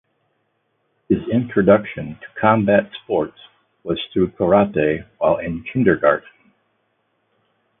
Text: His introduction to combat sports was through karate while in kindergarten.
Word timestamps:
His 1.09 1.19
introduction 1.31 2.17
to 2.21 2.27
combat 2.39 2.89
sports 3.03 3.37
was 3.83 4.01
through 4.11 4.31
karate 4.31 5.05
while 5.19 5.37
in 5.37 5.63
kindergarten. 5.63 6.27